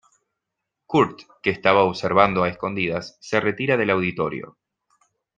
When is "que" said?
1.43-1.51